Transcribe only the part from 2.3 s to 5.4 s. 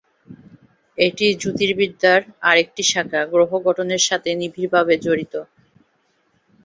আরেকটি শাখা, গ্রহ গঠনের সাথে নিবিড় ভাবে জড়িত।